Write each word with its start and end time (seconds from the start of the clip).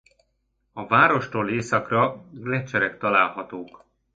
A 0.73 0.87
várostól 0.87 1.49
északra 1.49 2.25
gleccserek 2.31 2.97
találhatók. 2.99 3.83